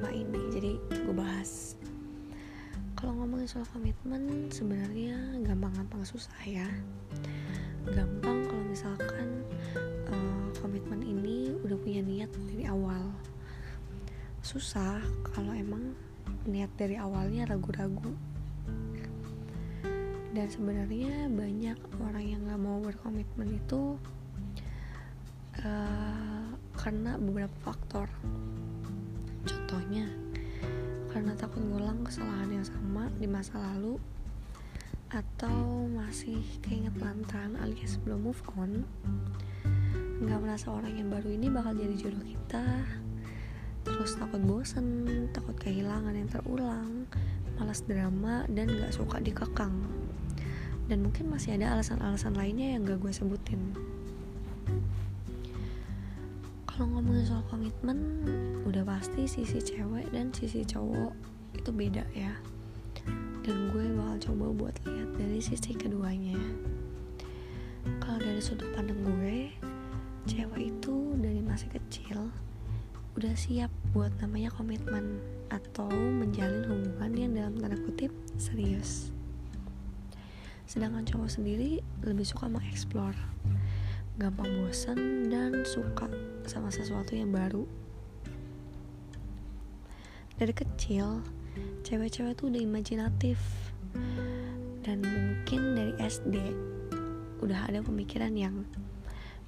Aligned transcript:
tema 0.00 0.16
ini. 0.16 0.40
Jadi 0.48 0.72
gue 0.80 1.12
bahas. 1.12 1.76
Kalau 2.96 3.20
ngomongin 3.20 3.44
soal 3.44 3.68
komitmen 3.68 4.48
sebenarnya 4.48 5.12
gampang-gampang 5.44 6.00
susah 6.08 6.40
ya. 6.48 6.64
Gampang 7.84 8.48
kalau 8.48 8.64
misalkan 8.64 9.44
uh, 10.08 10.48
komitmen 10.56 11.04
ini 11.04 11.52
udah 11.60 11.76
punya 11.76 12.00
niat 12.00 12.32
dari 12.32 12.64
awal. 12.64 13.12
Susah 14.40 15.04
kalau 15.36 15.52
emang 15.52 15.92
niat 16.48 16.72
dari 16.80 16.96
awalnya 16.96 17.44
ragu-ragu. 17.52 18.16
Dan 20.32 20.48
sebenarnya 20.48 21.28
banyak 21.28 21.76
orang 22.00 22.24
yang 22.24 22.40
nggak 22.48 22.56
mau 22.64 22.80
berkomitmen 22.80 23.52
itu 23.52 24.00
uh, 25.60 26.48
karena 26.72 27.20
beberapa 27.20 27.52
faktor 27.60 28.08
contohnya. 29.70 30.10
Karena 31.14 31.30
takut 31.38 31.62
ngulang 31.62 32.02
kesalahan 32.02 32.50
yang 32.50 32.66
sama 32.66 33.06
di 33.22 33.30
masa 33.30 33.54
lalu 33.54 34.02
atau 35.14 35.86
masih 35.86 36.42
keinget 36.58 36.90
mantan 36.98 37.54
alias 37.62 38.02
belum 38.02 38.30
move 38.30 38.42
on 38.58 38.82
nggak 40.22 40.38
merasa 40.38 40.70
orang 40.70 40.94
yang 40.98 41.10
baru 41.10 41.30
ini 41.30 41.46
bakal 41.54 41.70
jadi 41.78 41.94
jodoh 41.94 42.26
kita. 42.26 42.66
Terus 43.86 44.18
takut 44.18 44.42
bosen 44.42 45.06
takut 45.30 45.54
kehilangan 45.54 46.18
yang 46.18 46.26
terulang 46.26 47.06
malas 47.54 47.86
drama 47.86 48.42
dan 48.50 48.74
gak 48.74 48.90
suka 48.90 49.22
dikekang. 49.22 49.86
Dan 50.90 51.06
mungkin 51.06 51.30
masih 51.30 51.54
ada 51.54 51.78
alasan-alasan 51.78 52.34
lainnya 52.34 52.74
yang 52.74 52.82
gak 52.82 52.98
gue 52.98 53.14
sebutin 53.14 53.70
kalau 56.80 56.96
ngomongin 56.96 57.28
soal 57.28 57.44
komitmen 57.52 58.24
udah 58.64 58.80
pasti 58.88 59.28
sisi 59.28 59.60
cewek 59.60 60.08
dan 60.16 60.32
sisi 60.32 60.64
cowok 60.64 61.12
itu 61.52 61.68
beda 61.76 62.08
ya. 62.16 62.32
Dan 63.44 63.68
gue 63.68 63.84
bakal 64.00 64.32
coba 64.32 64.44
buat 64.56 64.76
lihat 64.88 65.12
dari 65.12 65.44
sisi 65.44 65.76
keduanya. 65.76 66.40
Kalau 68.00 68.16
dari 68.16 68.40
sudut 68.40 68.64
pandang 68.72 68.96
gue 68.96 69.52
cewek 70.24 70.72
itu 70.72 71.20
dari 71.20 71.44
masih 71.44 71.68
kecil 71.68 72.32
udah 73.12 73.34
siap 73.36 73.68
buat 73.92 74.16
namanya 74.24 74.48
komitmen 74.48 75.20
atau 75.52 75.92
menjalin 75.92 76.64
hubungan 76.64 77.12
yang 77.12 77.32
dalam 77.36 77.60
tanda 77.60 77.76
kutip 77.76 78.08
serius. 78.40 79.12
Sedangkan 80.64 81.04
cowok 81.04 81.28
sendiri 81.28 81.84
lebih 82.00 82.24
suka 82.24 82.48
mengeksplor 82.48 83.12
gampang 84.20 84.52
bosan 84.60 85.32
dan 85.32 85.64
suka 85.64 86.04
sama 86.44 86.68
sesuatu 86.68 87.16
yang 87.16 87.32
baru. 87.32 87.64
Dari 90.36 90.52
kecil 90.52 91.24
cewek-cewek 91.88 92.36
tuh 92.36 92.52
udah 92.52 92.60
imajinatif. 92.60 93.40
Dan 94.84 95.00
mungkin 95.00 95.72
dari 95.72 95.92
SD 95.96 96.36
udah 97.40 97.72
ada 97.72 97.80
pemikiran 97.80 98.36
yang 98.36 98.68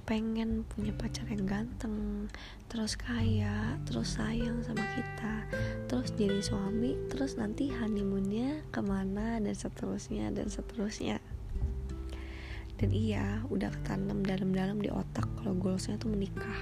pengen 0.03 0.67
punya 0.67 0.91
pacar 0.99 1.23
yang 1.31 1.47
ganteng 1.47 2.27
terus 2.67 2.99
kaya 2.99 3.79
terus 3.87 4.19
sayang 4.19 4.59
sama 4.59 4.83
kita 4.99 5.47
terus 5.87 6.11
jadi 6.19 6.43
suami 6.43 6.99
terus 7.07 7.39
nanti 7.39 7.71
honeymoonnya 7.71 8.67
ke 8.67 8.83
mana 8.83 9.39
dan 9.39 9.55
seterusnya 9.55 10.35
dan 10.35 10.51
seterusnya 10.51 11.23
dan 12.83 12.91
iya 12.91 13.39
udah 13.47 13.71
ketanam 13.79 14.27
dalam-dalam 14.27 14.83
di 14.83 14.91
otak 14.91 15.23
kalau 15.39 15.55
goalsnya 15.55 15.95
tuh 15.95 16.11
menikah. 16.11 16.59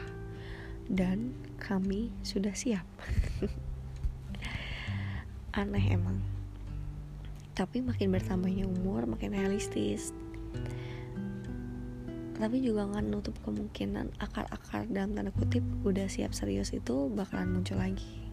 Dan 0.85 1.33
kami 1.57 2.13
sudah 2.21 2.53
siap. 2.53 2.85
Aneh 5.57 5.81
emang. 5.89 6.21
Tapi 7.57 7.81
makin 7.81 8.13
bertambahnya 8.13 8.69
umur 8.69 9.09
makin 9.09 9.33
realistis. 9.33 10.13
Tapi 12.37 12.61
juga 12.61 12.85
nggak 12.85 13.05
nutup 13.09 13.33
kemungkinan 13.41 14.13
akar-akar 14.21 14.85
dalam 14.93 15.17
tanda 15.17 15.33
kutip 15.33 15.65
udah 15.81 16.05
siap 16.05 16.37
serius 16.37 16.69
itu 16.69 17.09
bakalan 17.17 17.49
muncul 17.49 17.81
lagi. 17.81 18.29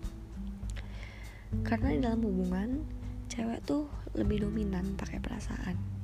Karena 1.65 1.97
di 1.97 2.05
dalam 2.05 2.21
hubungan 2.21 2.85
cewek 3.33 3.65
tuh 3.65 3.89
lebih 4.13 4.45
dominan 4.45 4.93
pakai 5.01 5.25
perasaan 5.25 5.98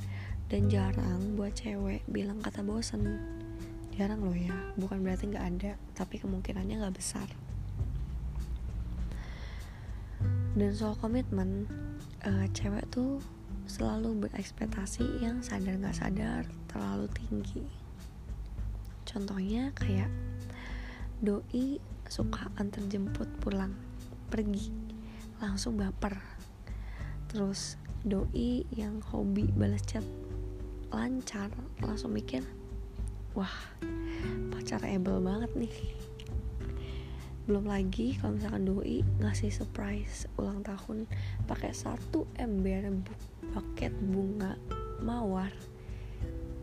dan 0.52 0.68
jarang 0.68 1.40
buat 1.40 1.56
cewek 1.56 2.04
bilang 2.08 2.44
kata 2.44 2.60
bosen. 2.60 3.20
Jarang 3.94 4.26
loh 4.26 4.36
ya 4.36 4.54
bukan 4.76 5.00
berarti 5.00 5.30
nggak 5.30 5.46
ada 5.56 5.72
tapi 5.96 6.20
kemungkinannya 6.20 6.82
nggak 6.84 6.96
besar. 6.96 7.28
Dan 10.54 10.70
soal 10.70 10.94
komitmen 11.00 11.66
uh, 12.22 12.46
cewek 12.52 12.86
tuh 12.92 13.18
selalu 13.64 14.28
berekspektasi 14.28 15.24
yang 15.24 15.40
sadar 15.40 15.80
nggak 15.80 15.96
sadar 15.96 16.42
terlalu 16.68 17.06
tinggi. 17.16 17.64
Contohnya 19.08 19.72
kayak 19.78 20.10
doi 21.24 21.80
suka 22.06 22.52
antar 22.60 22.84
jemput 22.86 23.26
pulang 23.40 23.72
pergi 24.28 24.68
langsung 25.40 25.80
baper. 25.80 26.20
Terus 27.32 27.80
doi 28.04 28.68
yang 28.76 29.00
hobi 29.10 29.48
balas 29.48 29.82
chat 29.88 30.04
lancar 30.94 31.50
langsung 31.82 32.14
mikir 32.14 32.46
wah 33.34 33.50
pacar 34.54 34.80
able 34.86 35.18
banget 35.18 35.50
nih. 35.58 35.74
Belum 37.44 37.68
lagi 37.68 38.16
kalau 38.16 38.40
misalkan 38.40 38.64
doi 38.64 39.04
ngasih 39.20 39.52
surprise 39.52 40.24
ulang 40.40 40.64
tahun 40.64 41.04
pakai 41.44 41.76
satu 41.76 42.24
ember 42.40 42.88
paket 43.52 43.92
bunga 44.00 44.56
mawar. 45.04 45.52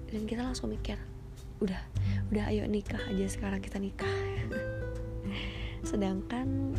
Dan 0.09 0.25
kita 0.25 0.41
langsung 0.41 0.73
mikir 0.73 0.97
udah 1.61 1.77
udah 2.33 2.49
ayo 2.49 2.65
nikah 2.65 3.03
aja 3.05 3.29
sekarang 3.29 3.61
kita 3.61 3.77
nikah. 3.77 4.09
Sedangkan 5.89 6.73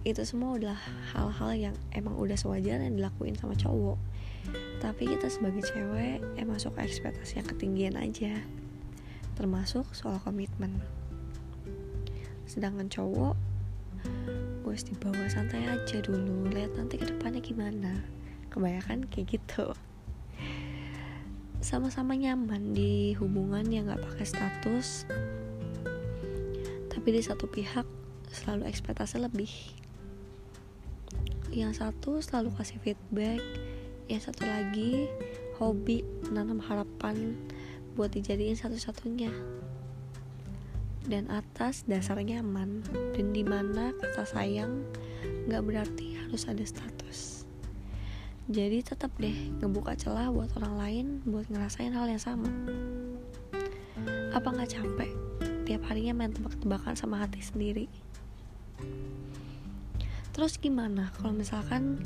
itu 0.00 0.24
semua 0.24 0.56
adalah 0.56 0.80
hal-hal 1.12 1.50
yang 1.68 1.76
emang 1.92 2.16
udah 2.16 2.38
sewajarnya 2.38 2.88
dilakuin 2.96 3.36
sama 3.36 3.52
cowok 3.52 4.00
tapi 4.80 5.04
kita 5.12 5.28
sebagai 5.28 5.60
cewek 5.60 6.24
emang 6.40 6.56
suka 6.56 6.80
ekspektasi 6.80 7.44
yang 7.44 7.48
ketinggian 7.52 7.96
aja. 8.00 8.40
Termasuk 9.36 9.84
soal 9.92 10.16
komitmen. 10.24 10.80
Sedangkan 12.48 12.88
cowok 12.88 13.36
bos 14.64 14.80
dibawa 14.88 15.28
santai 15.28 15.68
aja 15.68 16.00
dulu. 16.00 16.48
Lihat 16.48 16.80
nanti 16.80 16.96
ke 16.96 17.04
depannya 17.12 17.44
gimana. 17.44 17.92
Kebanyakan 18.48 19.04
kayak 19.12 19.36
gitu. 19.36 19.76
Sama-sama 21.60 22.16
nyaman 22.16 22.72
di 22.72 23.12
hubungan 23.20 23.68
yang 23.68 23.92
gak 23.92 24.00
pakai 24.00 24.24
status. 24.24 25.04
Tapi 26.88 27.08
di 27.12 27.20
satu 27.20 27.44
pihak 27.52 27.84
selalu 28.32 28.64
ekspektasi 28.64 29.20
lebih. 29.20 29.52
Yang 31.52 31.84
satu 31.84 32.24
selalu 32.24 32.56
kasih 32.56 32.80
feedback 32.80 33.44
yang 34.10 34.18
satu 34.18 34.42
lagi 34.42 35.06
hobi 35.62 36.02
menanam 36.26 36.58
harapan 36.58 37.38
buat 37.94 38.10
dijadiin 38.10 38.58
satu-satunya. 38.58 39.30
Dan 41.06 41.30
atas 41.30 41.86
dasar 41.86 42.18
nyaman 42.18 42.82
dan 43.14 43.30
di 43.30 43.46
mana 43.46 43.94
kata 43.94 44.26
sayang 44.26 44.82
gak 45.46 45.62
berarti 45.62 46.18
harus 46.18 46.50
ada 46.50 46.66
status. 46.66 47.46
Jadi 48.50 48.82
tetap 48.82 49.14
deh 49.22 49.54
ngebuka 49.62 49.94
celah 49.94 50.26
buat 50.34 50.50
orang 50.58 50.74
lain 50.74 51.06
buat 51.22 51.46
ngerasain 51.46 51.94
hal 51.94 52.10
yang 52.10 52.18
sama. 52.18 52.50
Apa 54.34 54.50
nggak 54.50 54.74
capek 54.74 55.10
tiap 55.70 55.86
harinya 55.86 56.18
main 56.18 56.34
tebak-tebakan 56.34 56.98
sama 56.98 57.22
hati 57.22 57.38
sendiri? 57.38 57.86
Terus 60.34 60.58
gimana 60.58 61.14
kalau 61.14 61.30
misalkan 61.30 62.02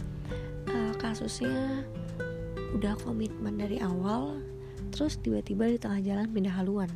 kasusnya 1.14 1.86
udah 2.74 2.98
komitmen 3.06 3.54
dari 3.54 3.78
awal 3.78 4.42
terus 4.90 5.14
tiba-tiba 5.22 5.70
di 5.70 5.78
tengah 5.78 6.02
jalan 6.02 6.26
pindah 6.26 6.58
haluan. 6.58 6.90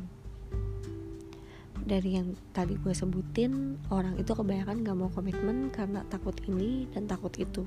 Dari 1.87 2.19
yang 2.19 2.35
tadi 2.51 2.75
gue 2.75 2.91
sebutin 2.91 3.79
orang 3.87 4.19
itu 4.19 4.35
kebanyakan 4.35 4.83
gak 4.83 4.97
mau 4.99 5.07
komitmen 5.07 5.71
karena 5.71 6.03
takut 6.11 6.35
ini 6.51 6.83
dan 6.91 7.07
takut 7.07 7.31
itu. 7.39 7.63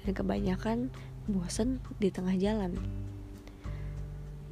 Dan 0.00 0.16
kebanyakan 0.16 0.88
bosen 1.28 1.76
di 2.00 2.08
tengah 2.08 2.40
jalan. 2.40 2.80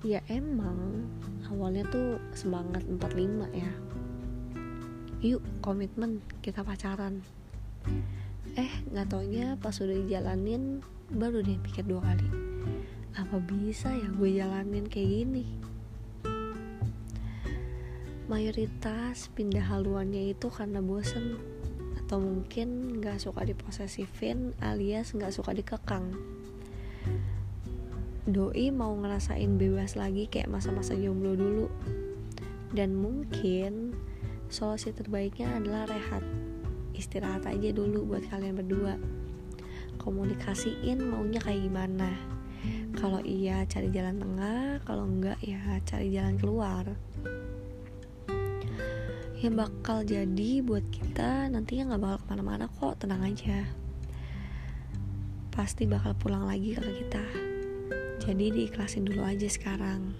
Ya 0.04 0.20
emang 0.28 1.08
awalnya 1.48 1.88
tuh 1.88 2.20
semangat 2.36 2.84
45 2.84 3.48
ya. 3.56 3.72
Yuk 5.24 5.40
komitmen 5.64 6.20
kita 6.44 6.60
pacaran. 6.60 7.24
Eh 8.60 8.72
nggak 8.92 9.08
taunya 9.08 9.56
pas 9.56 9.72
udah 9.80 9.96
dijalanin 10.04 10.84
baru 11.08 11.40
deh 11.40 11.56
pikir 11.64 11.88
dua 11.88 12.04
kali 12.04 12.28
apa 13.18 13.42
bisa 13.42 13.90
ya 13.90 14.08
gue 14.14 14.30
jalanin 14.38 14.86
kayak 14.86 15.10
gini? 15.10 15.44
Mayoritas 18.30 19.26
pindah 19.34 19.66
haluannya 19.66 20.36
itu 20.36 20.46
karena 20.52 20.78
bosen 20.78 21.34
atau 21.98 22.22
mungkin 22.22 23.00
gak 23.02 23.18
suka 23.18 23.42
diposesifin 23.42 24.54
alias 24.62 25.18
gak 25.18 25.34
suka 25.34 25.50
dikekang. 25.50 26.14
Doi 28.28 28.70
mau 28.70 28.94
ngerasain 28.94 29.58
bebas 29.58 29.98
lagi 29.98 30.30
kayak 30.30 30.52
masa-masa 30.52 30.94
jomblo 30.94 31.34
dulu. 31.34 31.66
Dan 32.70 32.94
mungkin 32.94 33.98
solusi 34.46 34.94
terbaiknya 34.94 35.58
adalah 35.58 35.90
rehat. 35.90 36.22
Istirahat 36.94 37.50
aja 37.50 37.74
dulu 37.74 38.14
buat 38.14 38.28
kalian 38.30 38.60
berdua 38.60 38.94
komunikasiin 39.98 41.02
maunya 41.02 41.42
kayak 41.42 41.66
gimana. 41.66 42.10
Kalau 42.94 43.22
iya 43.22 43.62
cari 43.68 43.90
jalan 43.92 44.18
tengah 44.18 44.82
kalau 44.82 45.04
enggak 45.06 45.38
ya 45.42 45.60
cari 45.86 46.10
jalan 46.10 46.34
keluar. 46.38 46.84
Yang 49.38 49.54
bakal 49.54 49.98
jadi 50.02 50.50
buat 50.66 50.82
kita 50.90 51.46
nantinya 51.50 51.94
nggak 51.94 52.02
bakal 52.02 52.18
ke 52.18 52.26
mana-mana 52.30 52.64
kok 52.66 52.98
tenang 52.98 53.22
aja. 53.22 53.66
Pasti 55.54 55.86
bakal 55.86 56.14
pulang 56.18 56.46
lagi 56.46 56.74
ke 56.74 56.82
kita. 56.82 57.24
Jadi 58.18 58.50
diikhlasin 58.50 59.06
dulu 59.06 59.22
aja 59.22 59.46
sekarang. 59.46 60.14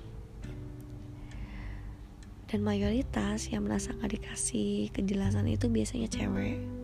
Dan 2.49 2.65
mayoritas 2.65 3.53
yang 3.53 3.69
merasa 3.69 3.93
gak 3.93 4.09
dikasih 4.09 4.89
kejelasan 4.97 5.45
itu 5.53 5.69
biasanya 5.69 6.09
cewek 6.09 6.78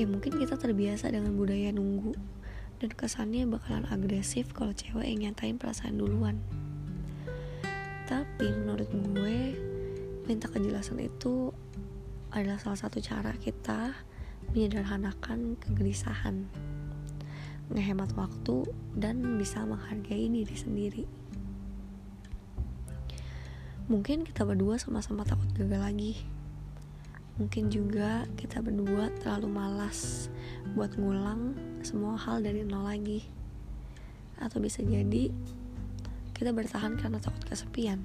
ya 0.00 0.08
mungkin 0.08 0.40
kita 0.40 0.56
terbiasa 0.56 1.12
dengan 1.12 1.36
budaya 1.36 1.68
nunggu 1.76 2.16
dan 2.80 2.88
kesannya 2.96 3.44
bakalan 3.44 3.84
agresif 3.92 4.48
kalau 4.56 4.72
cewek 4.72 5.04
yang 5.04 5.28
nyatain 5.28 5.60
perasaan 5.60 6.00
duluan. 6.00 6.40
Tapi 8.08 8.48
menurut 8.48 8.88
gue 8.88 9.38
minta 10.24 10.48
kejelasan 10.48 11.04
itu 11.04 11.52
adalah 12.32 12.56
salah 12.56 12.80
satu 12.80 12.96
cara 13.04 13.36
kita 13.36 13.92
menyederhanakan 14.56 15.60
kegelisahan 15.60 16.48
ngehemat 17.68 18.16
waktu 18.16 18.64
dan 18.96 19.36
bisa 19.36 19.68
menghargai 19.68 20.32
diri 20.32 20.56
sendiri. 20.56 21.04
Mungkin 23.92 24.24
kita 24.24 24.48
berdua 24.48 24.80
sama-sama 24.80 25.28
takut 25.28 25.52
gagal 25.52 25.84
lagi 25.84 26.39
mungkin 27.36 27.70
juga 27.70 28.26
kita 28.34 28.64
berdua 28.64 29.12
terlalu 29.22 29.48
malas 29.52 30.30
buat 30.74 30.96
ngulang 30.96 31.54
semua 31.84 32.16
hal 32.16 32.42
dari 32.42 32.64
nol 32.64 32.88
lagi. 32.88 33.22
Atau 34.40 34.58
bisa 34.64 34.80
jadi 34.80 35.28
kita 36.32 36.50
bertahan 36.56 36.96
karena 36.96 37.20
takut 37.20 37.44
kesepian. 37.44 38.00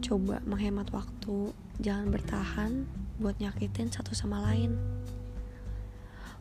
Coba 0.00 0.40
menghemat 0.48 0.88
waktu 0.90 1.52
jangan 1.78 2.08
bertahan 2.08 2.88
buat 3.20 3.36
nyakitin 3.36 3.92
satu 3.92 4.16
sama 4.16 4.40
lain. 4.48 4.74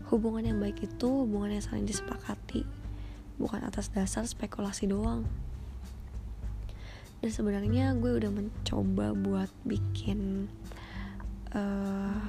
Hubungan 0.07 0.47
yang 0.47 0.57
baik 0.57 0.81
itu 0.81 1.05
hubungan 1.05 1.59
yang 1.59 1.61
saling 1.61 1.85
disepakati 1.85 2.63
bukan 3.39 3.63
atas 3.63 3.91
dasar 3.91 4.27
spekulasi 4.27 4.87
doang. 4.91 5.23
Dan 7.19 7.31
sebenarnya 7.35 7.95
gue 7.99 8.15
udah 8.15 8.31
mencoba 8.31 9.11
buat 9.11 9.51
bikin 9.67 10.47
uh, 11.53 12.21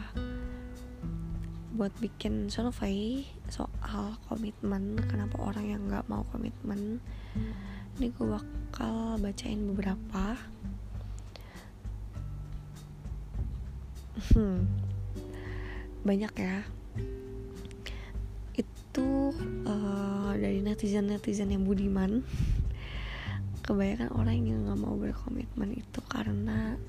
buat 1.75 1.93
bikin 2.01 2.53
survei 2.53 3.25
soal 3.49 4.21
komitmen 4.29 5.01
kenapa 5.09 5.41
orang 5.41 5.65
yang 5.65 5.83
nggak 5.89 6.07
mau 6.13 6.23
komitmen 6.29 7.01
ini 8.01 8.17
gue 8.17 8.33
bakal 8.33 9.21
bacain 9.21 9.61
beberapa. 9.69 10.33
Hmm, 14.33 14.65
banyak 16.01 16.33
ya. 16.33 16.65
Itu 18.57 19.37
uh, 19.69 20.33
dari 20.33 20.65
netizen 20.65 21.13
netizen 21.13 21.53
yang 21.53 21.69
budiman. 21.69 22.25
Kebanyakan 23.69 24.17
orang 24.17 24.49
yang 24.49 24.65
nggak 24.65 24.81
mau 24.81 24.97
berkomitmen 24.97 25.77
itu 25.77 26.01
karena 26.09 26.81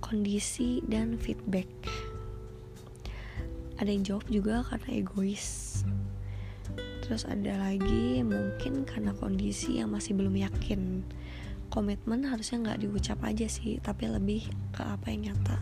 kondisi 0.00 0.80
dan 0.88 1.20
feedback. 1.20 1.68
Ada 3.80 3.88
yang 3.88 4.04
jawab 4.04 4.26
juga 4.28 4.66
karena 4.66 4.88
egois. 4.96 5.80
Terus 7.04 7.24
ada 7.24 7.56
lagi 7.70 8.20
mungkin 8.20 8.84
karena 8.84 9.16
kondisi 9.16 9.80
yang 9.80 9.94
masih 9.94 10.16
belum 10.16 10.36
yakin. 10.36 11.04
Komitmen 11.70 12.26
harusnya 12.26 12.66
nggak 12.66 12.80
diucap 12.82 13.22
aja 13.22 13.46
sih 13.46 13.78
tapi 13.78 14.10
lebih 14.10 14.50
ke 14.74 14.82
apa 14.82 15.08
yang 15.12 15.30
nyata. 15.30 15.56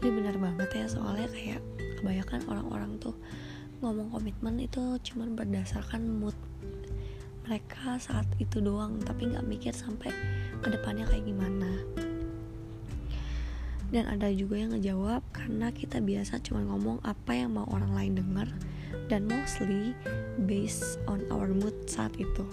Ini 0.00 0.08
benar 0.12 0.36
banget 0.38 0.70
ya 0.72 0.86
soalnya 0.86 1.28
kayak 1.34 1.62
kebanyakan 1.98 2.40
orang-orang 2.46 2.92
tuh 3.02 3.16
ngomong 3.84 4.08
komitmen 4.08 4.56
itu 4.56 4.96
cuma 5.04 5.28
berdasarkan 5.28 6.00
mood 6.08 6.36
mereka 7.44 8.00
saat 8.00 8.26
itu 8.40 8.58
doang 8.58 8.98
tapi 9.04 9.30
nggak 9.30 9.46
mikir 9.46 9.74
sampai 9.76 10.10
ke 10.64 10.68
depannya 10.72 11.04
kayak 11.06 11.28
gimana 11.28 11.70
dan 13.94 14.10
ada 14.10 14.26
juga 14.34 14.58
yang 14.58 14.74
ngejawab 14.74 15.22
karena 15.30 15.70
kita 15.70 16.02
biasa 16.02 16.42
cuma 16.42 16.66
ngomong 16.66 16.98
apa 17.06 17.38
yang 17.38 17.54
mau 17.54 17.66
orang 17.70 17.94
lain 17.94 18.12
dengar 18.18 18.48
dan 19.06 19.30
mostly 19.30 19.94
based 20.46 20.98
on 21.06 21.22
our 21.30 21.46
mood 21.46 21.74
saat 21.86 22.10
itu. 22.18 22.46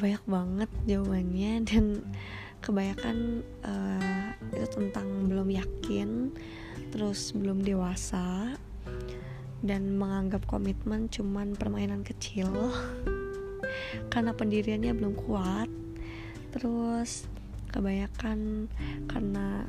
Banyak 0.00 0.24
banget 0.26 0.70
jawabannya 0.90 1.52
dan 1.70 1.84
kebanyakan 2.60 3.46
uh, 3.62 4.34
itu 4.52 4.76
tentang 4.76 5.08
belum 5.30 5.48
yakin 5.48 6.34
terus 6.90 7.30
belum 7.32 7.62
dewasa 7.62 8.58
dan 9.62 9.82
menganggap 9.94 10.42
komitmen 10.50 11.06
cuman 11.06 11.54
permainan 11.54 12.02
kecil. 12.02 12.50
Karena 14.12 14.34
pendiriannya 14.34 14.90
belum 14.90 15.14
kuat 15.14 15.70
terus 16.50 17.30
kebanyakan 17.70 18.68
karena 19.06 19.64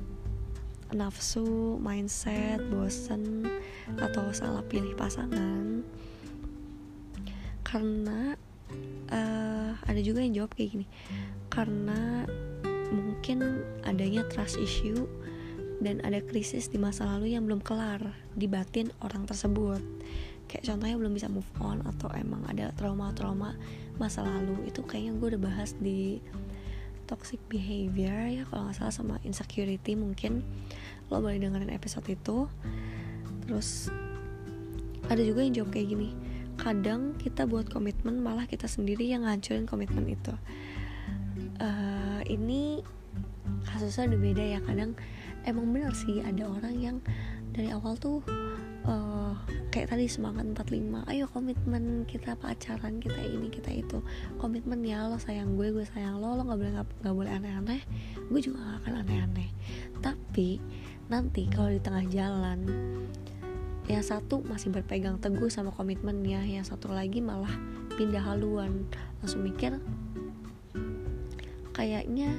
nafsu, 0.91 1.79
mindset, 1.79 2.59
bosen 2.67 3.47
atau 3.95 4.33
salah 4.35 4.65
pilih 4.67 4.93
pasangan. 4.99 5.85
Karena 7.63 8.35
uh, 9.11 9.71
ada 9.87 10.01
juga 10.03 10.19
yang 10.23 10.43
jawab 10.43 10.51
kayak 10.55 10.75
gini 10.75 10.87
karena 11.51 12.27
mungkin 12.91 13.63
adanya 13.87 14.27
trust 14.27 14.59
issue 14.59 15.07
dan 15.81 16.03
ada 16.05 16.21
krisis 16.21 16.69
di 16.69 16.77
masa 16.77 17.09
lalu 17.09 17.33
yang 17.33 17.47
belum 17.49 17.63
kelar 17.63 17.99
di 18.37 18.45
batin 18.45 18.93
orang 19.01 19.25
tersebut. 19.25 19.81
Kayak 20.45 20.67
contohnya 20.67 20.95
belum 20.99 21.13
bisa 21.15 21.27
move 21.31 21.47
on 21.63 21.81
atau 21.87 22.11
emang 22.13 22.43
ada 22.45 22.69
trauma-trauma 22.75 23.55
masa 23.97 24.21
lalu 24.21 24.67
itu 24.67 24.83
kayaknya 24.83 25.17
gue 25.17 25.27
udah 25.35 25.41
bahas 25.41 25.71
di 25.79 26.19
toxic 27.11 27.43
behavior 27.51 28.31
ya 28.31 28.47
kalau 28.47 28.71
nggak 28.71 28.79
salah 28.79 28.95
sama 28.95 29.15
insecurity 29.27 29.99
mungkin. 29.99 30.47
Lo 31.11 31.19
boleh 31.19 31.43
dengerin 31.43 31.75
episode 31.75 32.07
itu. 32.07 32.47
Terus 33.43 33.91
ada 35.11 35.19
juga 35.19 35.43
yang 35.43 35.51
jawab 35.59 35.75
kayak 35.75 35.91
gini 35.91 36.09
kadang 36.55 37.17
kita 37.17 37.49
buat 37.49 37.67
komitmen 37.73 38.21
malah 38.21 38.45
kita 38.47 38.69
sendiri 38.69 39.11
yang 39.11 39.27
ngancurin 39.27 39.67
komitmen 39.67 40.07
itu. 40.07 40.31
Uh, 41.59 42.23
ini 42.31 42.79
kasusnya 43.67 44.13
udah 44.13 44.21
beda 44.21 44.43
ya 44.57 44.59
kadang 44.63 44.95
emang 45.43 45.73
bener 45.73 45.91
sih 45.97 46.21
ada 46.21 46.47
orang 46.47 46.75
yang 46.77 46.97
dari 47.51 47.73
awal 47.73 47.97
tuh 47.97 48.23
uh, 48.87 49.10
kayak 49.71 49.95
tadi 49.95 50.03
semangat 50.11 50.43
45 50.51 51.07
ayo 51.07 51.31
komitmen 51.31 52.03
kita 52.03 52.35
pacaran 52.35 52.99
kita 52.99 53.23
ini 53.23 53.47
kita 53.47 53.71
itu. 53.71 54.03
Komitmen 54.35 54.83
ya 54.83 55.07
lo 55.07 55.15
sayang 55.15 55.55
gue 55.55 55.71
gue 55.71 55.87
sayang 55.87 56.19
lo 56.19 56.35
lo 56.35 56.43
nggak 56.43 56.59
boleh 56.59 56.73
nggak 56.75 57.15
boleh 57.15 57.31
aneh-aneh 57.31 57.81
gue 58.27 58.39
juga 58.43 58.59
gak 58.59 58.77
akan 58.83 58.93
aneh-aneh. 59.07 59.49
Tapi 60.03 60.59
nanti 61.07 61.47
kalau 61.47 61.71
di 61.71 61.79
tengah 61.79 62.03
jalan 62.11 62.59
yang 63.87 64.03
satu 64.03 64.43
masih 64.43 64.75
berpegang 64.75 65.23
teguh 65.23 65.47
sama 65.47 65.71
komitmennya 65.71 66.43
yang 66.43 66.67
satu 66.67 66.91
lagi 66.91 67.23
malah 67.23 67.55
pindah 67.95 68.27
haluan. 68.27 68.83
Langsung 69.23 69.39
mikir 69.39 69.79
kayaknya 71.71 72.35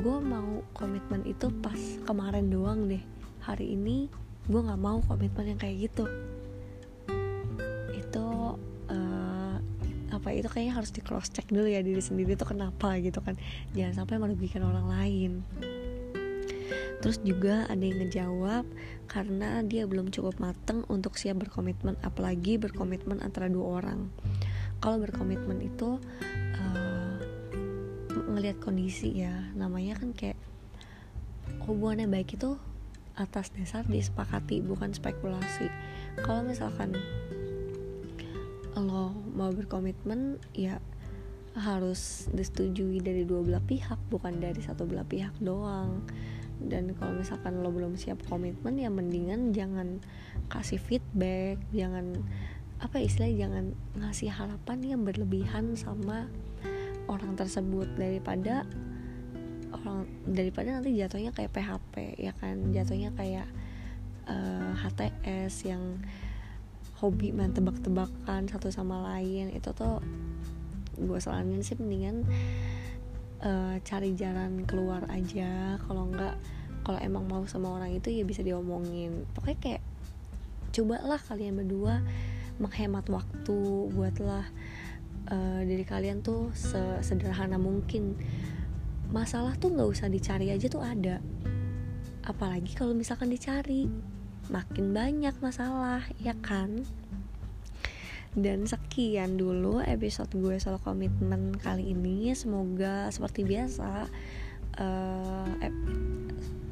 gue 0.00 0.16
mau 0.16 0.64
komitmen 0.72 1.28
itu 1.28 1.52
pas 1.60 1.76
kemarin 2.08 2.48
doang 2.48 2.88
deh. 2.88 3.04
Hari 3.44 3.76
ini 3.76 4.08
gue 4.48 4.60
nggak 4.64 4.80
mau 4.80 5.04
komitmen 5.04 5.52
yang 5.52 5.60
kayak 5.60 5.92
gitu 5.92 6.08
apa 10.28 10.36
itu 10.36 10.48
kayaknya 10.52 10.76
harus 10.76 10.92
di 10.92 11.00
cross 11.00 11.32
check 11.32 11.48
dulu 11.48 11.64
ya 11.64 11.80
diri 11.80 12.04
sendiri 12.04 12.36
tuh 12.36 12.52
kenapa 12.52 13.00
gitu 13.00 13.24
kan. 13.24 13.32
Jangan 13.72 14.04
sampai 14.04 14.20
merugikan 14.20 14.60
orang 14.60 14.84
lain. 14.84 15.32
Terus 17.00 17.16
juga 17.24 17.64
ada 17.64 17.80
yang 17.80 18.04
ngejawab 18.04 18.68
karena 19.08 19.64
dia 19.64 19.88
belum 19.88 20.12
cukup 20.12 20.36
mateng 20.36 20.84
untuk 20.92 21.16
siap 21.16 21.40
berkomitmen 21.40 21.96
apalagi 22.04 22.60
berkomitmen 22.60 23.24
antara 23.24 23.48
dua 23.48 23.80
orang. 23.80 24.12
Kalau 24.84 25.00
berkomitmen 25.00 25.64
itu 25.64 25.96
uh, 26.60 27.16
ngelihat 28.28 28.60
kondisi 28.60 29.24
ya 29.24 29.32
namanya 29.56 29.96
kan 29.96 30.12
kayak 30.12 30.36
hubungannya 31.64 32.04
baik 32.04 32.36
itu 32.36 32.60
atas 33.16 33.48
dasar 33.56 33.88
disepakati 33.88 34.60
bukan 34.60 34.92
spekulasi. 34.92 35.72
Kalau 36.20 36.44
misalkan 36.44 36.92
lo 38.78 39.10
mau 39.38 39.54
berkomitmen 39.54 40.42
ya 40.50 40.82
harus 41.54 42.26
disetujui 42.34 42.98
dari 42.98 43.22
dua 43.22 43.46
belah 43.46 43.62
pihak 43.62 43.98
bukan 44.10 44.42
dari 44.42 44.58
satu 44.58 44.82
belah 44.82 45.06
pihak 45.06 45.34
doang. 45.38 46.02
Dan 46.58 46.90
kalau 46.98 47.14
misalkan 47.14 47.62
lo 47.62 47.70
belum 47.70 47.94
siap 47.94 48.18
komitmen 48.26 48.74
ya 48.74 48.90
mendingan 48.90 49.54
jangan 49.54 50.02
kasih 50.50 50.82
feedback 50.82 51.62
jangan 51.70 52.18
apa 52.82 52.98
istilahnya 52.98 53.46
jangan 53.46 53.64
ngasih 53.98 54.30
harapan 54.30 54.78
yang 54.82 55.00
berlebihan 55.06 55.78
sama 55.78 56.26
orang 57.06 57.38
tersebut. 57.38 57.86
Daripada 57.94 58.66
orang 59.70 60.10
daripada 60.26 60.78
nanti 60.78 60.98
jatuhnya 60.98 61.30
kayak 61.30 61.54
PHP 61.54 61.94
ya 62.18 62.32
kan? 62.34 62.74
Jatuhnya 62.74 63.14
kayak 63.14 63.46
uh, 64.26 64.34
eh, 64.34 64.72
HTS 64.82 65.54
yang 65.70 66.02
hobi 66.98 67.30
main 67.30 67.54
tebak-tebakan 67.54 68.50
satu 68.50 68.68
sama 68.74 69.02
lain. 69.14 69.54
Itu 69.54 69.70
tuh 69.74 70.02
gue 70.98 71.18
saranin 71.22 71.62
sih 71.62 71.78
mendingan 71.78 72.26
uh, 73.42 73.78
cari 73.82 74.14
jalan 74.18 74.66
keluar 74.66 75.06
aja. 75.10 75.78
Kalau 75.86 76.10
enggak 76.10 76.34
kalau 76.82 76.98
emang 77.04 77.28
mau 77.28 77.44
sama 77.44 77.78
orang 77.78 77.94
itu 77.94 78.10
ya 78.10 78.24
bisa 78.26 78.42
diomongin. 78.42 79.28
Pokoknya 79.36 79.58
kayak 79.60 79.82
cobalah 80.74 81.20
kalian 81.20 81.58
berdua 81.58 82.02
menghemat 82.58 83.06
waktu 83.06 83.58
buatlah 83.94 84.46
uh, 85.30 85.60
diri 85.62 85.84
kalian 85.86 86.24
tuh 86.24 86.50
sederhana 87.04 87.60
mungkin. 87.60 88.18
Masalah 89.08 89.56
tuh 89.56 89.72
nggak 89.72 89.88
usah 89.88 90.10
dicari 90.10 90.50
aja 90.50 90.66
tuh 90.68 90.82
ada. 90.84 91.22
Apalagi 92.26 92.76
kalau 92.76 92.92
misalkan 92.92 93.32
dicari 93.32 93.88
makin 94.48 94.92
banyak 94.96 95.34
masalah 95.40 96.04
ya 96.20 96.36
kan? 96.40 96.84
Dan 98.36 98.68
sekian 98.68 99.40
dulu 99.40 99.80
episode 99.80 100.30
gue 100.36 100.60
soal 100.60 100.80
komitmen 100.80 101.56
kali 101.56 101.96
ini. 101.96 102.32
Semoga 102.36 103.08
seperti 103.08 103.44
biasa 103.48 104.06
uh, 104.78 105.48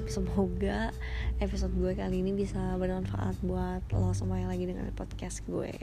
semoga 0.06 0.94
episode 1.42 1.74
gue 1.74 1.92
kali 1.98 2.22
ini 2.22 2.32
bisa 2.32 2.78
bermanfaat 2.78 3.42
buat 3.42 3.82
lo 3.90 4.14
semua 4.14 4.38
yang 4.38 4.50
lagi 4.50 4.64
dengan 4.64 4.86
podcast 4.94 5.42
gue. 5.50 5.74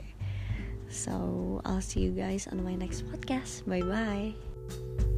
So 0.88 1.58
I'll 1.64 1.84
see 1.84 2.06
you 2.06 2.12
guys 2.14 2.48
on 2.48 2.64
my 2.64 2.76
next 2.76 3.04
podcast. 3.08 3.66
Bye 3.68 3.84
bye 3.84 5.13